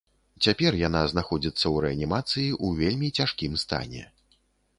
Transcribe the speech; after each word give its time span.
Цяпер 0.45 0.77
яна 0.87 1.01
знаходзіцца 1.11 1.61
ў 1.61 1.85
рэанімацыі 1.85 2.47
ў 2.65 2.67
вельмі 2.81 3.11
цяжкім 3.19 3.53
стане. 3.67 4.03